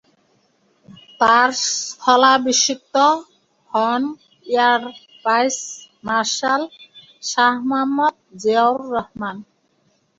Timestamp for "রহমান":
8.93-9.37